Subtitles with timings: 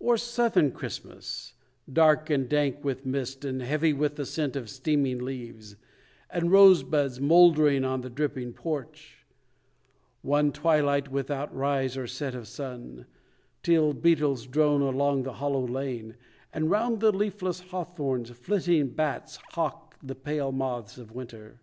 [0.00, 1.54] Or southern Christmas,
[1.92, 5.76] dark and dank with mist, And heavy with the scent of steaming leaves,
[6.28, 9.24] And rosebuds mouldering on the dripping porch;
[10.22, 13.06] One twilight, without rise or set of sun,
[13.62, 16.16] Till beetles drone along the hollow lane,
[16.52, 21.60] And round the leafless hawthorns, flitting bats Hawk the pale moths of winter?